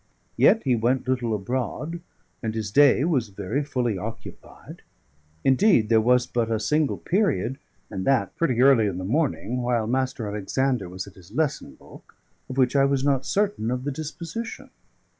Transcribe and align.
Yet 0.35 0.63
he 0.63 0.75
went 0.75 1.07
little 1.07 1.35
abroad, 1.35 1.99
and 2.41 2.55
his 2.55 2.71
day 2.71 3.05
was 3.05 3.29
very 3.29 3.63
fully 3.63 3.99
occupied; 3.99 4.81
indeed, 5.43 5.89
there 5.89 6.01
was 6.01 6.25
but 6.25 6.49
a 6.49 6.59
single 6.59 6.97
period, 6.97 7.59
and 7.91 8.03
that 8.05 8.35
pretty 8.35 8.63
early 8.63 8.87
in 8.87 8.97
the 8.97 9.03
morning, 9.05 9.61
while 9.61 9.87
Mr. 9.87 10.25
Alexander 10.27 10.89
was 10.89 11.05
at 11.05 11.13
his 11.13 11.31
lesson 11.31 11.75
book, 11.75 12.15
of 12.49 12.57
which 12.57 12.75
I 12.75 12.85
was 12.85 13.03
not 13.03 13.27
certain 13.27 13.69
of 13.69 13.83
the 13.83 13.91
disposition. 13.91 14.71